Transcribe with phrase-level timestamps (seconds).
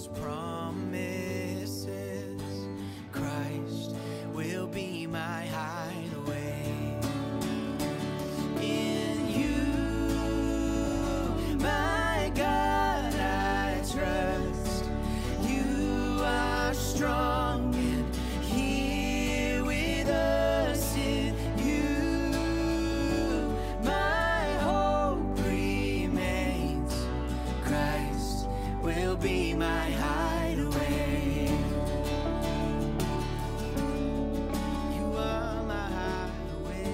[0.00, 0.08] his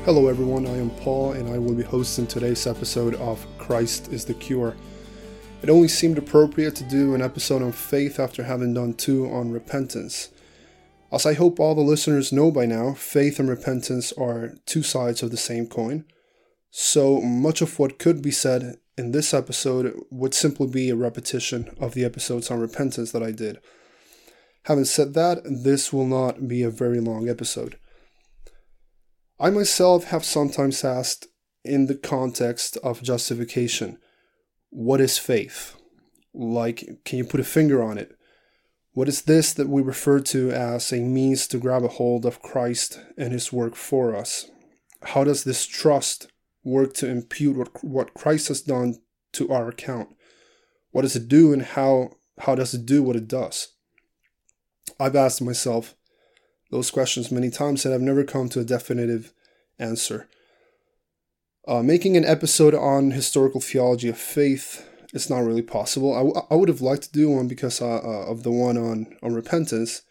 [0.07, 0.69] Hello, everyone.
[0.69, 4.77] I am Paul, and I will be hosting today's episode of Christ is the Cure.
[5.63, 9.51] It only seemed appropriate to do an episode on faith after having done two on
[9.51, 10.29] repentance.
[11.11, 15.25] As I hope all the listeners know by now, faith and repentance are two sides
[15.25, 16.05] of the same coin.
[16.71, 21.75] So much of what could be said in this episode would simply be a repetition
[21.81, 23.59] of the episodes on repentance that I did.
[24.67, 27.77] Having said that, this will not be a very long episode.
[29.39, 31.27] I myself have sometimes asked,
[31.63, 33.99] in the context of justification,
[34.71, 35.77] what is faith?
[36.33, 38.17] Like, can you put a finger on it?
[38.93, 42.41] What is this that we refer to as a means to grab a hold of
[42.41, 44.51] Christ and his work for us?
[45.03, 46.29] How does this trust
[46.65, 49.01] work to impute what, what Christ has done
[49.33, 50.17] to our account?
[50.93, 53.69] What does it do and how, how does it do what it does?
[54.99, 55.95] I've asked myself
[56.71, 59.33] those questions many times and I've never come to a definitive
[59.79, 60.29] answer.
[61.67, 66.15] Uh, making an episode on historical theology of faith is not really possible.
[66.15, 68.77] I, w- I would have liked to do one because uh, uh, of the one
[68.77, 70.03] on, on repentance.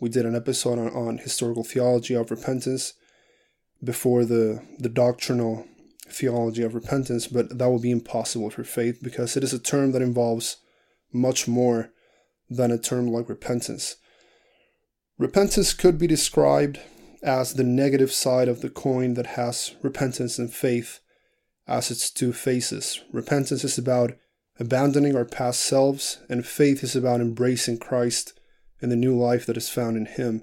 [0.00, 2.94] We did an episode on, on historical theology of repentance
[3.82, 5.66] before the, the doctrinal
[6.08, 9.92] theology of repentance, but that would be impossible for faith because it is a term
[9.92, 10.58] that involves
[11.12, 11.90] much more
[12.48, 13.96] than a term like repentance.
[15.16, 16.80] Repentance could be described
[17.22, 21.00] as the negative side of the coin that has repentance and faith
[21.68, 23.00] as its two faces.
[23.12, 24.16] Repentance is about
[24.58, 28.38] abandoning our past selves, and faith is about embracing Christ
[28.82, 30.42] and the new life that is found in Him.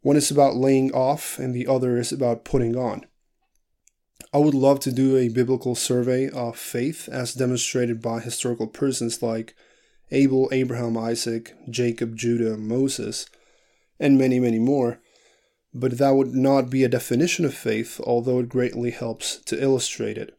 [0.00, 3.04] One is about laying off, and the other is about putting on.
[4.32, 9.22] I would love to do a biblical survey of faith as demonstrated by historical persons
[9.22, 9.54] like
[10.10, 13.26] Abel, Abraham, Isaac, Jacob, Judah, Moses
[13.98, 15.00] and many, many more.
[15.74, 20.16] But that would not be a definition of faith, although it greatly helps to illustrate
[20.16, 20.38] it.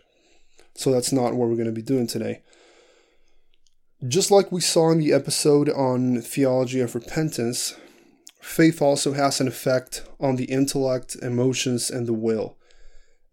[0.76, 2.42] So that's not what we're going to be doing today.
[4.08, 7.76] Just like we saw in the episode on theology of repentance,
[8.42, 12.58] faith also has an effect on the intellect, emotions, and the will.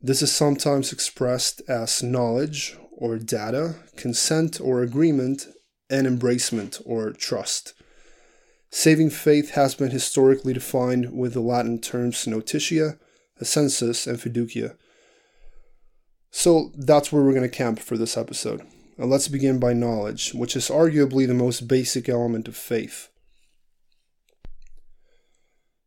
[0.03, 5.47] This is sometimes expressed as knowledge or data, consent or agreement,
[5.89, 7.75] and embracement or trust.
[8.71, 12.99] Saving faith has been historically defined with the Latin terms notitia,
[13.41, 14.77] assensus, and fiducia.
[16.31, 18.63] So that's where we're going to camp for this episode.
[18.99, 23.09] Now let's begin by knowledge, which is arguably the most basic element of faith.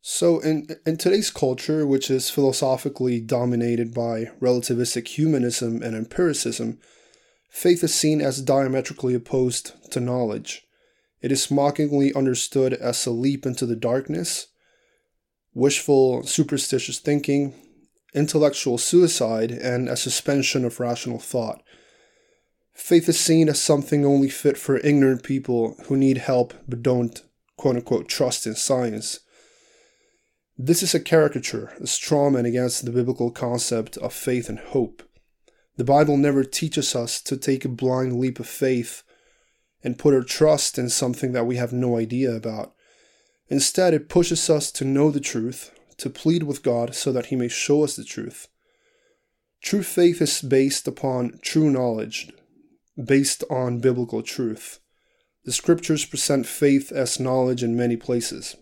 [0.02, 6.80] So, in, in today's culture, which is philosophically dominated by relativistic humanism and empiricism,
[7.50, 10.66] faith is seen as diametrically opposed to knowledge.
[11.22, 14.48] It is mockingly understood as a leap into the darkness,
[15.54, 17.54] wishful, superstitious thinking,
[18.14, 21.62] intellectual suicide, and a suspension of rational thought.
[22.74, 27.24] Faith is seen as something only fit for ignorant people who need help but don't,
[27.58, 29.20] quote unquote, trust in science.
[30.58, 35.04] This is a caricature, a strawman against the biblical concept of faith and hope.
[35.76, 39.04] The Bible never teaches us to take a blind leap of faith
[39.84, 42.74] and put our trust in something that we have no idea about.
[43.48, 47.36] Instead, it pushes us to know the truth, to plead with God so that He
[47.36, 48.48] may show us the truth.
[49.62, 52.32] True faith is based upon true knowledge,
[53.04, 54.80] based on biblical truth.
[55.46, 58.56] The scriptures present faith as knowledge in many places.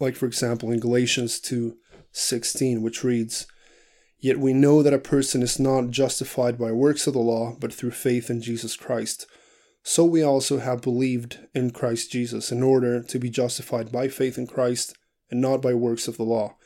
[0.00, 1.76] Like, for example, in Galatians 2
[2.12, 3.46] 16, which reads,
[4.20, 7.74] Yet we know that a person is not justified by works of the law, but
[7.74, 9.26] through faith in Jesus Christ.
[9.86, 14.38] So we also have believed in Christ Jesus in order to be justified by faith
[14.38, 14.96] in Christ
[15.30, 16.56] and not by works of the law,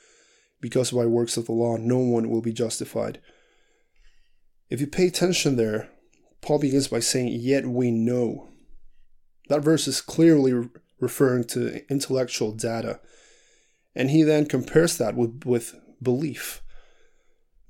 [0.61, 3.21] because by works of the law no one will be justified.
[4.71, 5.91] If you pay attention there,
[6.43, 8.51] Paul begins by saying, Yet we know.
[9.49, 10.69] That verse is clearly re-
[11.01, 13.01] referring to intellectual data,
[13.97, 16.63] and he then compares that with, with belief.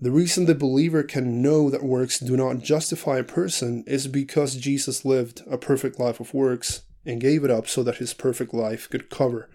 [0.01, 4.55] The reason the believer can know that works do not justify a person is because
[4.55, 8.55] Jesus lived a perfect life of works and gave it up so that his perfect
[8.55, 9.51] life could cover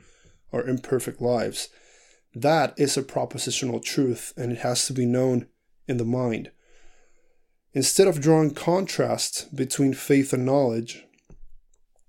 [0.51, 1.69] our imperfect lives.
[2.36, 5.48] That is a propositional truth, and it has to be known
[5.88, 6.51] in the mind.
[7.74, 11.06] Instead of drawing contrast between faith and knowledge,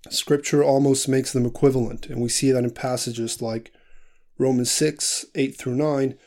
[0.09, 3.71] Scripture almost makes them equivalent, and we see that in passages like
[4.37, 6.17] Romans 6, 8 through 9,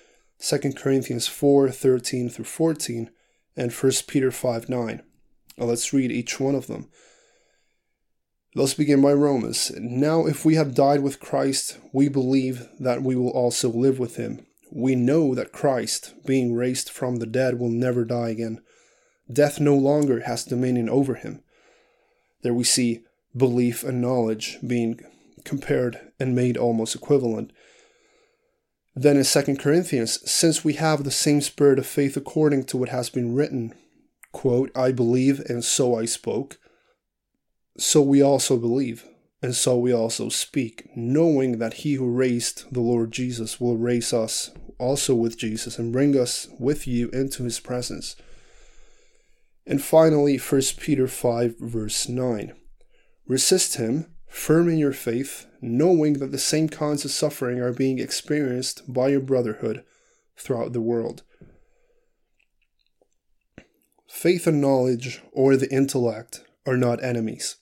[0.40, 3.11] 2 Corinthians 4, 13 through 14,
[3.56, 5.02] and 1 Peter 5, 9.
[5.56, 6.88] Now let's read each one of them.
[8.55, 9.70] Let's begin by Romans.
[9.79, 14.17] Now, if we have died with Christ, we believe that we will also live with
[14.17, 14.46] him.
[14.73, 18.61] We know that Christ, being raised from the dead, will never die again.
[19.31, 21.43] Death no longer has dominion over him.
[22.43, 23.05] There we see
[23.37, 25.00] belief and knowledge being
[25.44, 27.52] compared and made almost equivalent.
[29.00, 32.88] Then in 2 Corinthians, since we have the same spirit of faith according to what
[32.88, 33.74] has been written,
[34.32, 36.58] quote, I believe and so I spoke
[37.78, 39.06] so we also believe,
[39.40, 44.12] and so we also speak, knowing that he who raised the Lord Jesus will raise
[44.12, 48.16] us also with Jesus and bring us with you into his presence.
[49.64, 52.52] And finally, 1 Peter 5, verse 9
[53.28, 57.98] Resist him, firm in your faith, knowing that the same kinds of suffering are being
[57.98, 59.84] experienced by your brotherhood
[60.36, 61.22] throughout the world.
[64.08, 67.56] Faith and knowledge, or the intellect, are not enemies.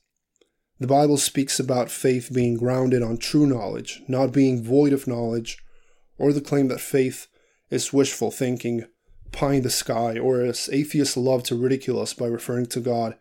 [0.79, 5.59] The Bible speaks about faith being grounded on true knowledge, not being void of knowledge,
[6.19, 7.29] or the claim that faith
[7.71, 8.85] is wishful thinking,
[9.33, 13.17] pie in the sky, or as atheists love to ridicule us by referring to God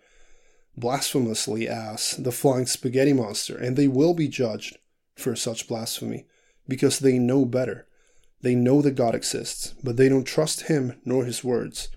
[0.78, 4.78] blasphemously as the flying spaghetti monster, and they will be judged
[5.16, 6.26] for such blasphemy
[6.68, 7.88] because they know better.
[8.42, 11.90] They know that God exists, but they don't trust Him nor His words.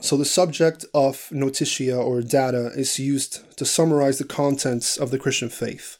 [0.00, 5.18] So the subject of notitia or data is used to summarize the contents of the
[5.18, 5.98] Christian faith.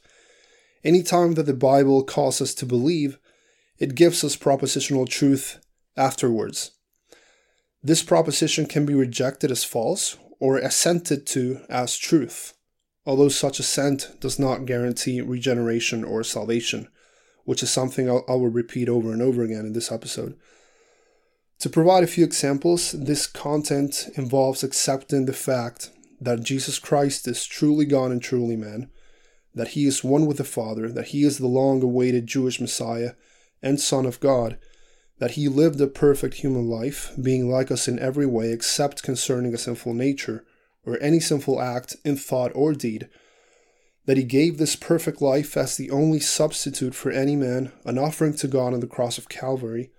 [0.84, 3.18] Anytime that the Bible calls us to believe,
[3.78, 5.58] it gives us propositional truth
[5.96, 6.70] afterwards.
[7.82, 12.54] This proposition can be rejected as false or assented to as truth,
[13.04, 16.88] although such assent does not guarantee regeneration or salvation,
[17.44, 20.36] which is something I will repeat over and over again in this episode.
[21.60, 25.90] To provide a few examples, this content involves accepting the fact
[26.20, 28.90] that Jesus Christ is truly God and truly man,
[29.54, 33.12] that he is one with the Father, that he is the long awaited Jewish Messiah
[33.60, 34.58] and Son of God,
[35.18, 39.52] that he lived a perfect human life, being like us in every way except concerning
[39.52, 40.44] a sinful nature,
[40.84, 43.08] or any sinful act in thought or deed,
[44.06, 48.34] that he gave this perfect life as the only substitute for any man, an offering
[48.34, 49.90] to God on the cross of Calvary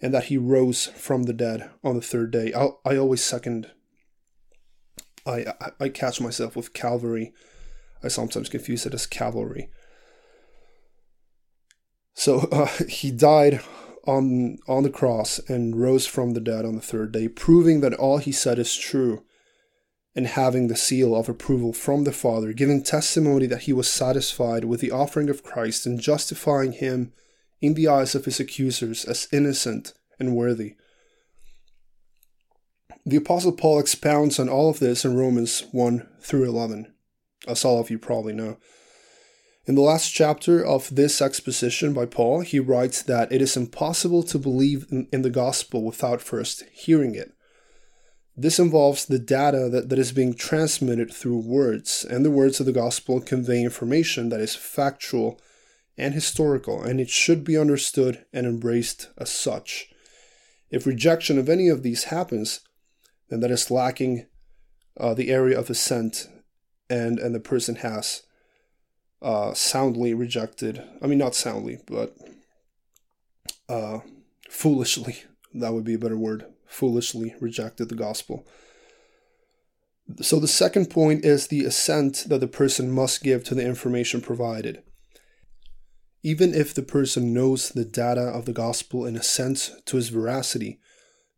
[0.00, 2.52] and that he rose from the dead on the third day.
[2.54, 3.70] I, I always second.
[5.26, 7.32] I, I, I catch myself with Calvary.
[8.02, 9.70] I sometimes confuse it as cavalry.
[12.18, 13.60] So uh, he died
[14.04, 17.94] on on the cross and rose from the dead on the third day, proving that
[17.94, 19.24] all he said is true,
[20.16, 24.64] and having the seal of approval from the Father, giving testimony that he was satisfied
[24.64, 27.12] with the offering of Christ and justifying him
[27.60, 30.74] in the eyes of his accusers as innocent and worthy.
[33.06, 36.92] The Apostle Paul expounds on all of this in Romans 1 through 11,
[37.46, 38.58] as all of you probably know.
[39.68, 44.22] In the last chapter of this exposition by Paul, he writes that it is impossible
[44.22, 47.34] to believe in, the gospel without first hearing it.
[48.34, 52.64] This involves the data that, that is being transmitted through words, and the words of
[52.64, 55.38] the gospel convey information that is factual
[55.98, 59.90] and historical, and it should be understood and embraced as such.
[60.70, 62.60] If rejection of any of these happens,
[63.28, 64.28] then that is lacking
[64.98, 66.26] uh, the area of assent,
[66.88, 68.22] and and the person has
[69.20, 70.82] uh, soundly rejected.
[71.02, 72.16] I mean, not soundly, but
[73.68, 73.98] uh,
[74.48, 75.22] foolishly.
[75.54, 76.46] That would be a better word.
[76.66, 78.46] Foolishly rejected the gospel.
[80.20, 84.20] So the second point is the assent that the person must give to the information
[84.20, 84.82] provided.
[86.22, 90.08] Even if the person knows the data of the gospel in a sense to its
[90.08, 90.80] veracity,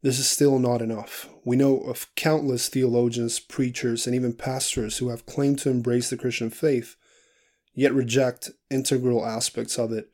[0.03, 1.29] this is still not enough.
[1.45, 6.17] We know of countless theologians, preachers, and even pastors who have claimed to embrace the
[6.17, 6.97] Christian faith,
[7.75, 10.11] yet reject integral aspects of it.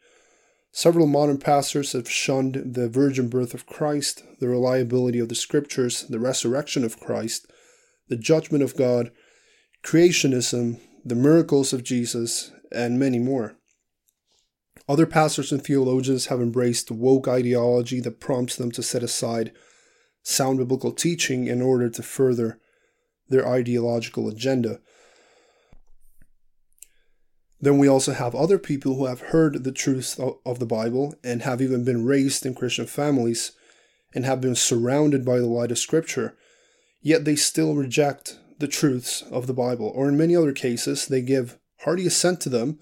[0.72, 6.02] Several modern pastors have shunned the virgin birth of Christ, the reliability of the scriptures,
[6.02, 7.50] the resurrection of Christ,
[8.08, 9.10] the judgment of God,
[9.82, 13.56] creationism, the miracles of Jesus, and many more.
[14.88, 19.52] Other pastors and theologians have embraced woke ideology that prompts them to set aside
[20.22, 22.60] sound biblical teaching in order to further
[23.28, 24.80] their ideological agenda.
[27.60, 31.42] Then we also have other people who have heard the truth of the Bible and
[31.42, 33.52] have even been raised in Christian families
[34.14, 36.36] and have been surrounded by the light of Scripture,
[37.00, 41.20] yet they still reject the truths of the Bible, or in many other cases, they
[41.20, 42.78] give hearty assent to them,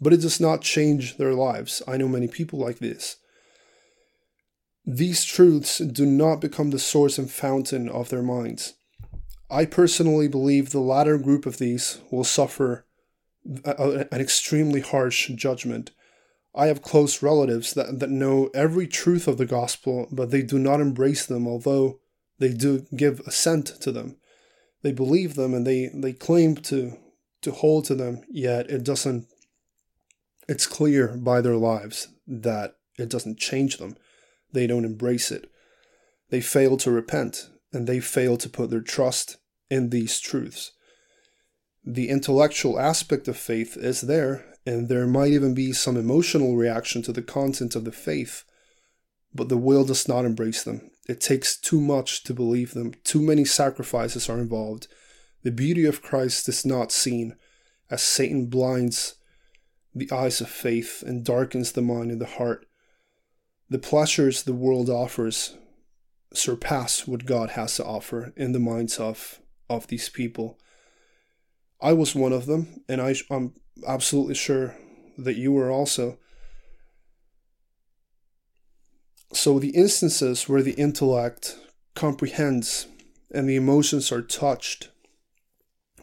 [0.00, 1.82] but it does not change their lives.
[1.86, 3.16] I know many people like this.
[4.84, 8.74] These truths do not become the source and fountain of their minds.
[9.50, 12.86] I personally believe the latter group of these will suffer
[13.64, 15.90] a, an extremely harsh judgment.
[16.54, 20.58] I have close relatives that, that know every truth of the gospel, but they do
[20.58, 22.00] not embrace them, although
[22.38, 24.16] they do give assent to them.
[24.82, 26.98] They believe them and they, they claim to,
[27.42, 29.26] to hold to them, yet it doesn't,
[30.48, 33.96] it's clear by their lives that it doesn't change them.
[34.52, 35.50] They don't embrace it.
[36.30, 39.38] They fail to repent and they fail to put their trust
[39.70, 40.72] in these truths
[41.84, 47.02] the intellectual aspect of faith is there, and there might even be some emotional reaction
[47.02, 48.44] to the content of the faith,
[49.34, 50.90] but the will does not embrace them.
[51.08, 54.86] It takes too much to believe them, too many sacrifices are involved.
[55.42, 57.34] The beauty of Christ is not seen,
[57.90, 59.16] as Satan blinds
[59.94, 62.66] the eyes of faith and darkens the mind and the heart.
[63.68, 65.56] The pleasures the world offers
[66.32, 70.58] surpass what God has to offer in the minds of, of these people.
[71.82, 73.54] I was one of them, and I, I'm
[73.86, 74.76] absolutely sure
[75.18, 76.18] that you were also.
[79.32, 81.58] So, the instances where the intellect
[81.94, 82.86] comprehends
[83.34, 84.90] and the emotions are touched,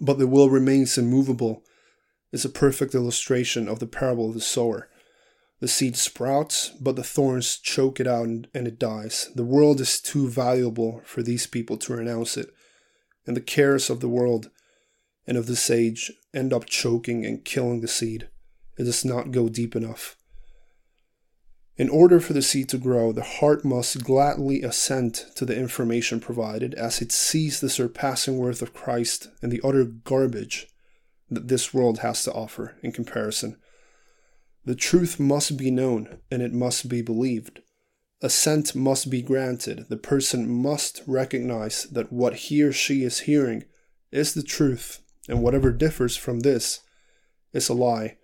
[0.01, 1.63] but the will remains immovable,
[2.33, 4.89] is a perfect illustration of the parable of the sower.
[5.61, 9.29] The seed sprouts, but the thorns choke it out and, and it dies.
[9.35, 12.49] The world is too valuable for these people to renounce it,
[13.25, 14.49] and the cares of the world
[15.29, 18.27] and of the sage end up choking and killing the seed.
[18.79, 20.17] It does not go deep enough.
[21.77, 26.19] In order for the seed to grow, the heart must gladly assent to the information
[26.19, 30.67] provided as it sees the surpassing worth of Christ and the utter garbage
[31.29, 33.55] that this world has to offer in comparison.
[34.65, 37.61] The truth must be known and it must be believed.
[38.21, 39.85] Assent must be granted.
[39.89, 43.65] The person must recognize that what he or she is hearing
[44.11, 46.81] is the truth and whatever differs from this
[47.53, 48.17] is a lie.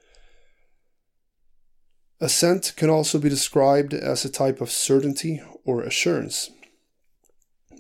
[2.20, 6.50] Assent can also be described as a type of certainty or assurance.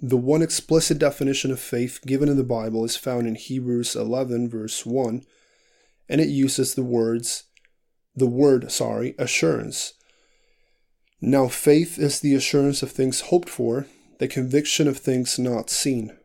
[0.01, 4.49] The one explicit definition of faith given in the Bible is found in Hebrews 11
[4.49, 5.23] verse 1
[6.07, 7.43] and it uses the words
[8.15, 9.93] the word, sorry, assurance.
[11.19, 13.87] Now faith is the assurance of things hoped for,
[14.19, 16.15] the conviction of things not seen.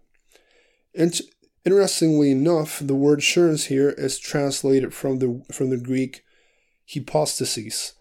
[1.64, 6.22] Interestingly enough, the word assurance here is translated from the from the Greek
[6.86, 7.94] hypostasis,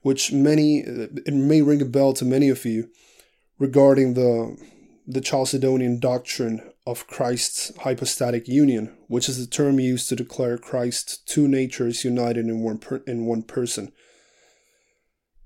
[0.00, 2.88] which many it may ring a bell to many of you
[3.58, 4.56] regarding the
[5.06, 11.18] the Chalcedonian doctrine of Christ's hypostatic union, which is the term used to declare Christ's
[11.18, 13.92] two natures united in one per, in one person.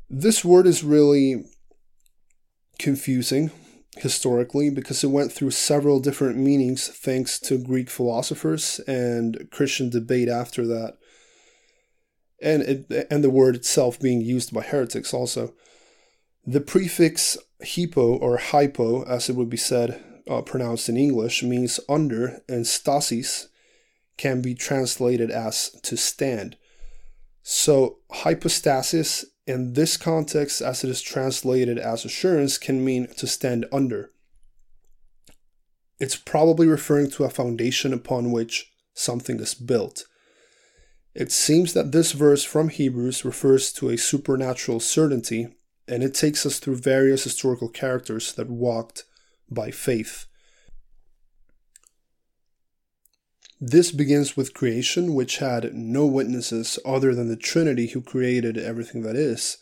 [0.09, 1.45] This word is really
[2.79, 3.51] confusing
[3.99, 10.29] historically because it went through several different meanings thanks to Greek philosophers and Christian debate
[10.29, 10.99] after that.
[12.43, 15.55] And it, and the word itself being used by heretics also.
[16.47, 21.81] The prefix hypo or hypo, as it would be said, uh, pronounced in English, means
[21.89, 23.49] under, and stasis
[24.19, 26.57] can be translated as to stand.
[27.43, 33.67] So hypostasis in this context, as it is translated as assurance, can mean to stand
[33.73, 34.11] under.
[35.99, 40.05] It's probably referring to a foundation upon which something is built.
[41.15, 45.49] It seems that this verse from Hebrews refers to a supernatural certainty,
[45.89, 49.05] and it takes us through various historical characters that walked
[49.51, 50.27] by faith.
[53.61, 59.03] This begins with creation, which had no witnesses other than the Trinity who created everything
[59.03, 59.57] that is.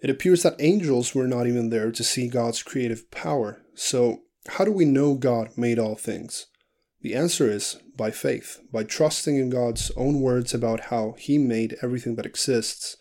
[0.00, 3.62] It appears that angels were not even there to see God's creative power.
[3.74, 6.46] So, how do we know God made all things?
[7.02, 11.76] The answer is by faith, by trusting in God's own words about how He made
[11.82, 12.96] everything that exists.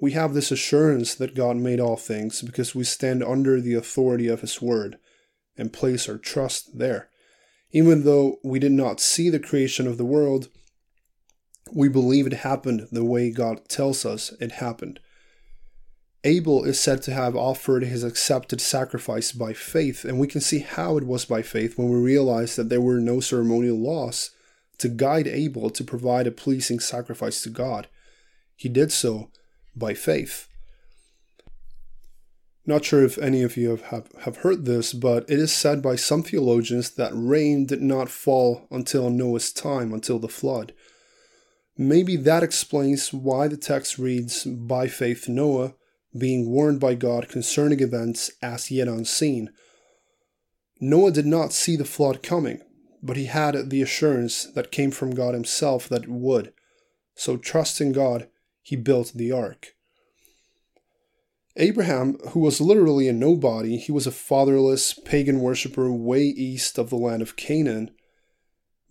[0.00, 4.28] We have this assurance that God made all things because we stand under the authority
[4.28, 4.98] of His Word
[5.58, 7.09] and place our trust there.
[7.72, 10.48] Even though we did not see the creation of the world,
[11.72, 14.98] we believe it happened the way God tells us it happened.
[16.22, 20.58] Abel is said to have offered his accepted sacrifice by faith, and we can see
[20.58, 24.30] how it was by faith when we realize that there were no ceremonial laws
[24.78, 27.86] to guide Abel to provide a pleasing sacrifice to God.
[28.54, 29.30] He did so
[29.74, 30.48] by faith.
[32.66, 35.96] Not sure if any of you have, have heard this, but it is said by
[35.96, 40.72] some theologians that rain did not fall until Noah's time, until the flood.
[41.76, 45.74] Maybe that explains why the text reads, By faith Noah,
[46.16, 49.50] being warned by God concerning events as yet unseen.
[50.80, 52.60] Noah did not see the flood coming,
[53.02, 56.52] but he had the assurance that came from God himself that it would.
[57.14, 58.28] So, trusting God,
[58.62, 59.74] he built the ark.
[61.56, 66.90] Abraham, who was literally a nobody, he was a fatherless pagan worshipper way east of
[66.90, 67.90] the land of Canaan.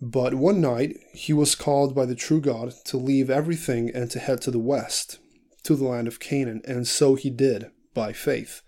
[0.02, 4.20] But one night, he was called by the true God to leave everything and to
[4.20, 5.20] head to the west,
[5.64, 8.62] to the land of Canaan, and so he did, by faith.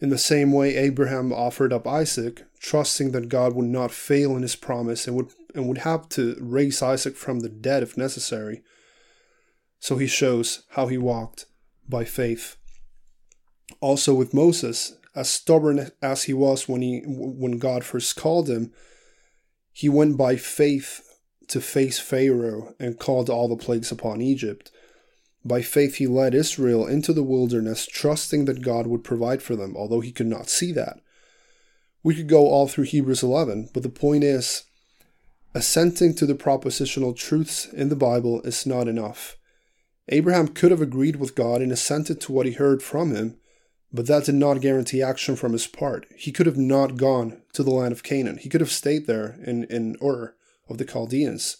[0.00, 4.42] In the same way, Abraham offered up Isaac, trusting that God would not fail in
[4.42, 8.62] his promise and would, and would have to raise Isaac from the dead if necessary.
[9.78, 11.46] So he shows how he walked
[11.88, 12.56] by faith.
[13.80, 18.72] Also with Moses, as stubborn as he was when he when God first called him,
[19.72, 21.18] he went by faith
[21.48, 24.70] to face Pharaoh and called all the plagues upon Egypt.
[25.44, 29.76] By faith, he led Israel into the wilderness, trusting that God would provide for them,
[29.76, 31.00] although he could not see that.
[32.02, 34.64] We could go all through Hebrews 11, but the point is,
[35.54, 39.36] assenting to the propositional truths in the Bible is not enough.
[40.08, 43.36] Abraham could have agreed with God and assented to what he heard from him,
[43.94, 46.06] but that did not guarantee action from his part.
[46.16, 48.38] He could have not gone to the land of Canaan.
[48.38, 50.34] He could have stayed there in, in Ur
[50.68, 51.58] of the Chaldeans.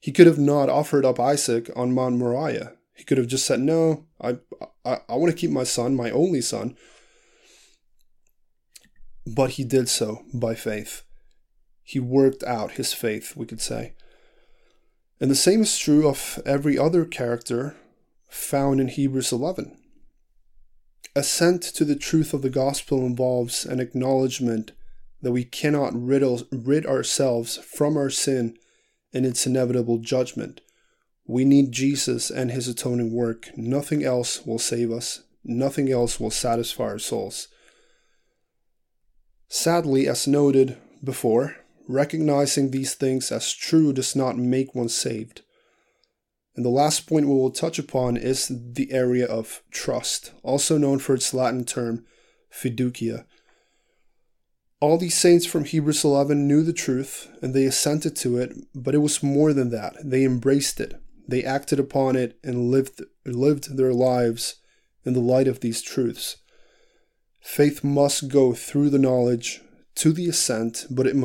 [0.00, 2.72] He could have not offered up Isaac on Mount Moriah.
[2.94, 4.38] He could have just said, No, I,
[4.86, 6.76] I, I want to keep my son, my only son.
[9.26, 11.02] But he did so by faith.
[11.82, 13.92] He worked out his faith, we could say.
[15.20, 17.76] And the same is true of every other character
[18.30, 19.76] found in Hebrews 11.
[21.16, 24.72] Assent to the truth of the gospel involves an acknowledgement
[25.22, 28.56] that we cannot rid, rid ourselves from our sin
[29.12, 30.60] and its inevitable judgment.
[31.26, 33.50] We need Jesus and his atoning work.
[33.56, 37.48] Nothing else will save us, nothing else will satisfy our souls.
[39.48, 41.56] Sadly, as noted before,
[41.88, 45.42] recognizing these things as true does not make one saved.
[46.60, 50.98] And the last point we will touch upon is the area of trust, also known
[50.98, 52.04] for its Latin term
[52.52, 53.24] fiducia.
[54.78, 58.94] All these saints from Hebrews 11 knew the truth and they assented to it, but
[58.94, 59.96] it was more than that.
[60.04, 61.00] They embraced it.
[61.26, 64.56] They acted upon it and lived, lived their lives
[65.02, 66.36] in the light of these truths.
[67.40, 69.62] Faith must go through the knowledge
[69.96, 71.16] to the assent, but it,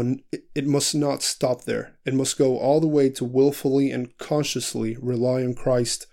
[0.54, 1.96] it must not stop there.
[2.06, 6.08] It must go all the way to willfully and consciously rely on Christ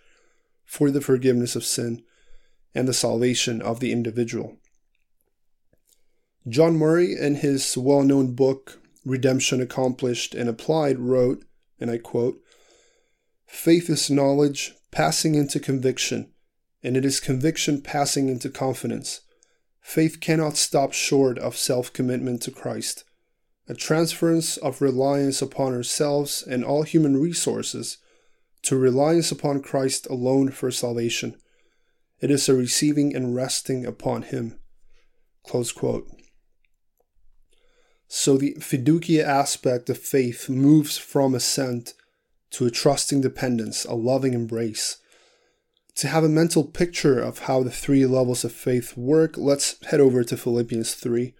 [0.64, 2.02] for the forgiveness of sin
[2.74, 4.56] and the salvation of the individual.
[6.48, 11.44] John Murray, in his well known book, Redemption Accomplished and Applied, wrote,
[11.78, 12.40] and I quote,
[13.46, 16.32] Faith is knowledge passing into conviction,
[16.82, 19.20] and it is conviction passing into confidence.
[19.82, 23.04] Faith cannot stop short of self commitment to Christ,
[23.68, 27.98] a transference of reliance upon ourselves and all human resources
[28.62, 31.36] to reliance upon Christ alone for salvation.
[32.20, 34.58] It is a receiving and resting upon Him.
[38.06, 41.94] So the fiducia aspect of faith moves from assent
[42.50, 44.98] to a trusting dependence, a loving embrace.
[45.96, 50.00] To have a mental picture of how the three levels of faith work, let's head
[50.00, 51.34] over to Philippians 3,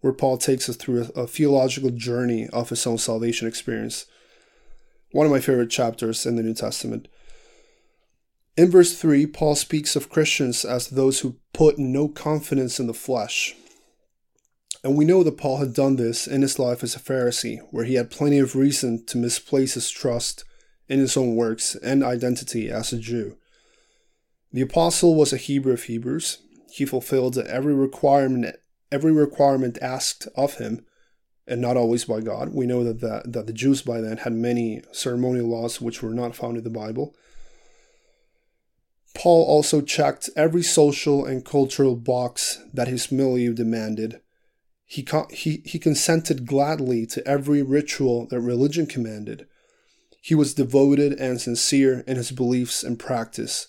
[0.00, 4.06] where Paul takes us through a, a theological journey of his own salvation experience.
[5.10, 7.08] One of my favorite chapters in the New Testament.
[8.56, 12.94] In verse 3, Paul speaks of Christians as those who put no confidence in the
[12.94, 13.56] flesh.
[14.84, 17.84] And we know that Paul had done this in his life as a Pharisee, where
[17.84, 20.44] he had plenty of reason to misplace his trust
[20.88, 23.36] in his own works and identity as a Jew.
[24.52, 26.38] The apostle was a Hebrew of Hebrews.
[26.70, 28.56] He fulfilled every requirement
[28.90, 30.84] every requirement asked of him,
[31.46, 32.50] and not always by God.
[32.52, 36.12] We know that the, that the Jews by then had many ceremonial laws which were
[36.12, 37.14] not found in the Bible.
[39.14, 44.20] Paul also checked every social and cultural box that his milieu demanded
[44.92, 49.46] he, he, he consented gladly to every ritual that religion commanded.
[50.20, 53.68] He was devoted and sincere in his beliefs and practice.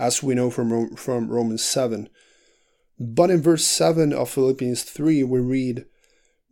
[0.00, 2.08] As we know from, from Romans 7.
[2.98, 5.84] But in verse 7 of Philippians 3, we read,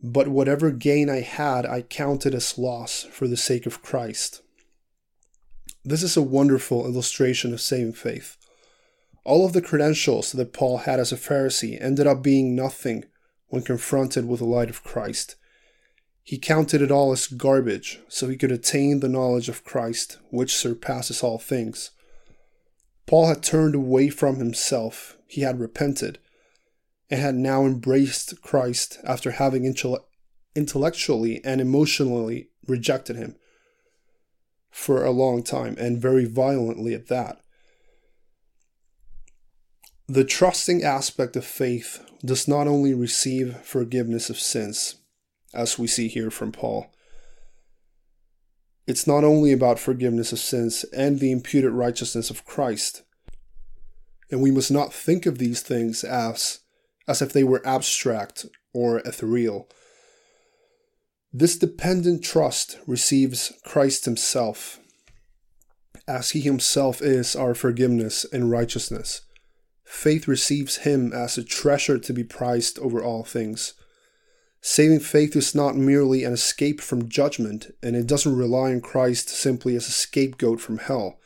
[0.01, 4.43] But whatever gain I had, I counted as loss for the sake of Christ.
[5.83, 8.37] This is a wonderful illustration of saving faith.
[9.23, 13.05] All of the credentials that Paul had as a Pharisee ended up being nothing
[13.47, 15.35] when confronted with the light of Christ.
[16.21, 20.55] He counted it all as garbage so he could attain the knowledge of Christ, which
[20.55, 21.91] surpasses all things.
[23.09, 26.19] Paul had turned away from himself, he had repented,
[27.09, 29.65] and had now embraced Christ after having
[30.55, 33.35] intellectually and emotionally rejected him
[34.69, 37.41] for a long time, and very violently at that.
[40.05, 44.97] The trusting aspect of faith does not only receive forgiveness of sins,
[45.51, 46.93] as we see here from Paul.
[48.89, 53.03] It's not only about forgiveness of sins and the imputed righteousness of Christ.
[54.31, 56.61] And we must not think of these things as,
[57.07, 59.69] as if they were abstract or ethereal.
[61.31, 64.79] This dependent trust receives Christ Himself,
[66.07, 69.21] as He Himself is our forgiveness and righteousness.
[69.85, 73.75] Faith receives Him as a treasure to be prized over all things.
[74.61, 79.29] Saving faith is not merely an escape from judgment, and it doesn't rely on Christ
[79.29, 81.19] simply as a scapegoat from hell,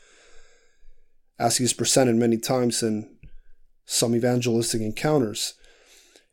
[1.39, 3.10] as he is presented many times in
[3.86, 5.56] some evangelistic encounters.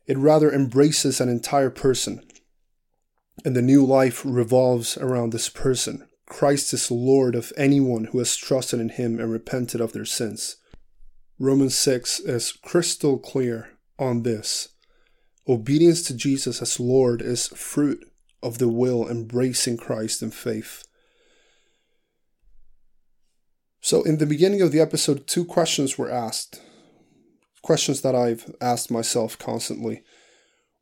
[0.05, 2.21] It rather embraces an entire person,
[3.43, 6.07] and the new life revolves around this person.
[6.27, 10.57] Christ is Lord of anyone who has trusted in him and repented of their sins.
[11.39, 14.69] Romans 6 is crystal clear on this.
[15.47, 18.05] Obedience to Jesus as Lord is fruit
[18.43, 20.83] of the will embracing Christ in faith.
[23.81, 26.61] So, in the beginning of the episode, two questions were asked.
[27.63, 30.03] Questions that I've asked myself constantly.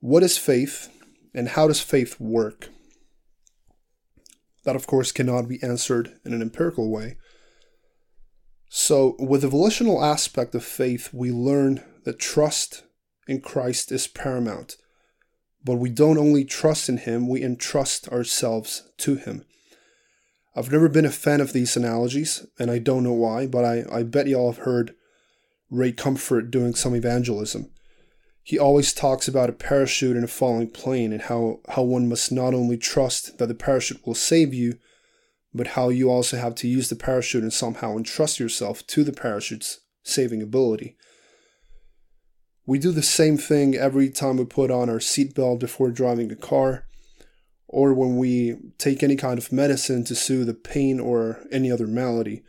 [0.02, 0.90] What is faith?
[1.34, 2.70] And how does faith work?
[4.66, 7.18] That, of course, cannot be answered in an empirical way.
[8.68, 12.84] So, with the volitional aspect of faith, we learn that trust
[13.30, 14.78] in Christ is paramount.
[15.64, 19.46] But we don't only trust in Him, we entrust ourselves to Him.
[20.56, 23.86] I've never been a fan of these analogies, and I don't know why, but I,
[23.92, 24.96] I bet you all have heard
[25.70, 27.70] Ray Comfort doing some evangelism
[28.50, 32.32] he always talks about a parachute in a falling plane and how, how one must
[32.32, 34.80] not only trust that the parachute will save you,
[35.54, 39.12] but how you also have to use the parachute and somehow entrust yourself to the
[39.12, 40.98] parachute's saving ability.
[42.70, 46.36] We do the same thing every time we put on our seatbelt before driving a
[46.36, 46.86] car,
[47.68, 51.88] or when we take any kind of medicine to soothe the pain or any other
[51.88, 52.44] malady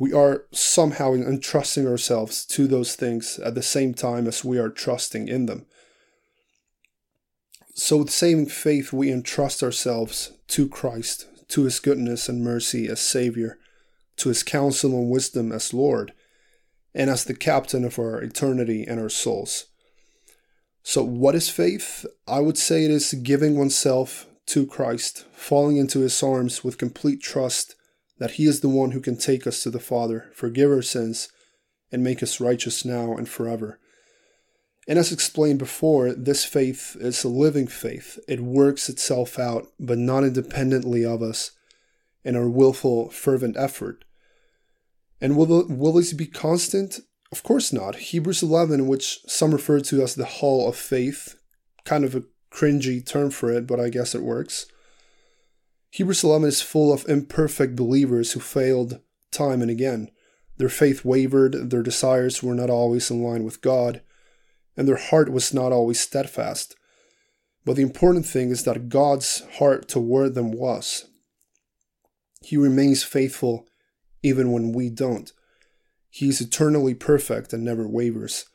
[0.00, 4.70] we are somehow entrusting ourselves to those things at the same time as we are
[4.70, 5.66] trusting in them.
[7.74, 12.98] So, with saving faith, we entrust ourselves to Christ, to His goodness and mercy as
[12.98, 13.58] Savior,
[14.16, 16.14] to His counsel and wisdom as Lord,
[16.94, 19.66] and as the captain of our eternity and our souls.
[20.82, 22.06] So, what is faith?
[22.26, 27.22] I would say it is giving oneself to Christ, falling into His arms with complete
[27.22, 27.74] trust
[28.18, 31.28] that He is the one who can take us to the Father, forgive our sins,
[31.92, 33.78] and make us righteous now and forever.
[34.88, 38.18] And as explained before, this faith is a living faith.
[38.26, 41.52] It works itself out, but not independently of us
[42.24, 44.04] in our willful, fervent effort.
[45.20, 47.00] And will, will this be constant?
[47.30, 47.96] Of course not.
[47.96, 51.36] Hebrews 11, which some refer to as the hall of faith,
[51.84, 54.66] kind of a cringy term for it, but I guess it works
[55.92, 59.00] Hebrews 11 is full of imperfect believers who failed
[59.32, 60.10] time and again.
[60.56, 64.00] Their faith wavered, their desires were not always in line with God,
[64.76, 66.76] and their heart was not always steadfast.
[67.64, 71.06] But the important thing is that God's heart toward them was.
[72.40, 73.66] He remains faithful
[74.22, 75.32] even when we don't.
[76.08, 78.46] He is eternally perfect and never wavers.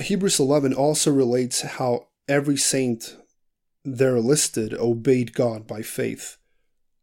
[0.00, 3.16] Hebrews 11 also relates how every saint
[3.84, 6.38] there listed obeyed God by faith.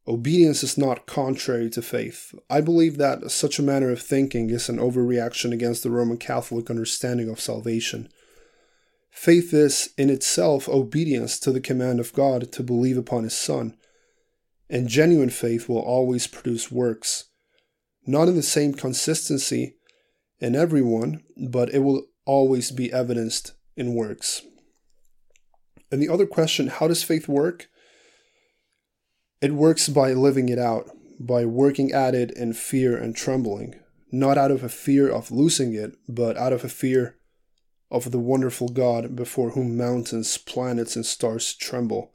[0.07, 2.33] Obedience is not contrary to faith.
[2.49, 6.69] I believe that such a manner of thinking is an overreaction against the Roman Catholic
[6.69, 8.09] understanding of salvation.
[9.11, 13.77] Faith is, in itself, obedience to the command of God to believe upon His Son,
[14.71, 17.25] and genuine faith will always produce works.
[18.07, 19.75] Not in the same consistency
[20.39, 24.41] in everyone, but it will always be evidenced in works.
[25.91, 27.67] And the other question how does faith work?
[29.41, 33.75] It works by living it out, by working at it in fear and trembling,
[34.11, 37.17] not out of a fear of losing it, but out of a fear
[37.89, 42.13] of the wonderful God before whom mountains, planets, and stars tremble.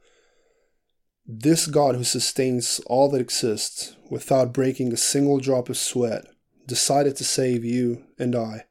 [1.28, 6.24] This God who sustains all that exists without breaking a single drop of sweat
[6.66, 8.66] decided to save you and I.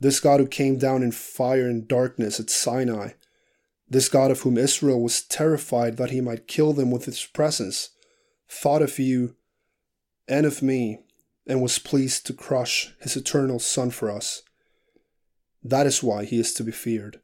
[0.00, 3.10] This God who came down in fire and darkness at Sinai.
[3.88, 7.90] This God of whom Israel was terrified that he might kill them with his presence,
[8.48, 9.36] thought of you
[10.26, 11.00] and of me
[11.46, 14.42] and was pleased to crush his eternal Son for us.
[15.62, 17.20] That is why he is to be feared.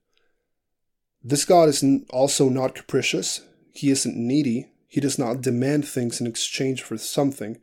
[1.22, 3.40] This God is also not capricious,
[3.72, 4.70] he isn't needy.
[4.87, 7.59] He does not demand things in exchange for something.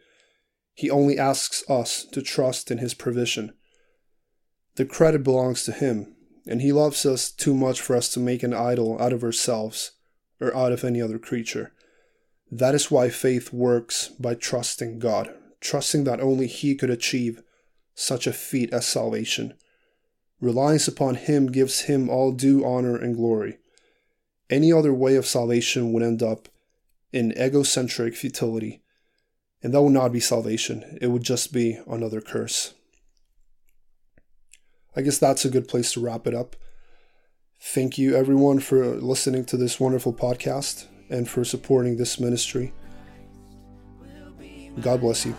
[0.73, 3.53] He only asks us to trust in His provision.
[4.75, 6.15] The credit belongs to Him,
[6.45, 9.91] and He loves us too much for us to make an idol out of ourselves
[10.39, 11.73] or out of any other creature.
[12.51, 17.41] That is why faith works by trusting God, trusting that only He could achieve
[17.95, 19.53] such a feat as salvation.
[20.41, 23.57] Reliance upon Him gives Him all due honor and glory.
[24.49, 26.47] Any other way of salvation would end up
[27.11, 28.81] in egocentric futility,
[29.63, 30.97] and that would not be salvation.
[31.01, 32.73] It would just be another curse.
[34.95, 36.55] I guess that's a good place to wrap it up.
[37.59, 42.73] Thank you, everyone, for listening to this wonderful podcast and for supporting this ministry.
[44.81, 45.35] God bless you.